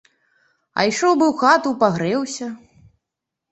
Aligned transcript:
А 0.79 0.85
ішоў 0.91 1.13
бы 1.19 1.25
ў 1.27 1.33
хату 1.43 1.75
пагрэўся. 1.85 2.51